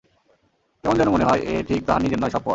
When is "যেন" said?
0.97-1.09